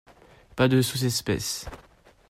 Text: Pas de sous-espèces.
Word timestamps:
Pas 0.55 0.67
de 0.67 0.81
sous-espèces. 0.81 1.67